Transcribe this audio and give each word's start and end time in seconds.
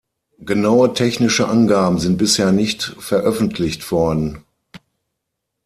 Genaue 0.39 0.95
technische 0.95 1.47
Angaben 1.47 1.99
sind 1.99 2.17
bisher 2.17 2.51
nicht 2.51 2.95
veröffentlicht 2.97 3.91
worden. 3.91 4.43